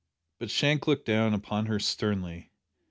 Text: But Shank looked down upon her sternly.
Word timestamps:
But 0.39 0.49
Shank 0.49 0.87
looked 0.87 1.05
down 1.05 1.35
upon 1.35 1.67
her 1.67 1.77
sternly. 1.77 2.49